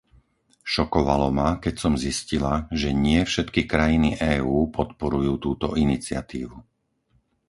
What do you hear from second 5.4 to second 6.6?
túto iniciatívu.